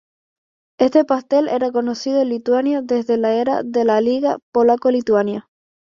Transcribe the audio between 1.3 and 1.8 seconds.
era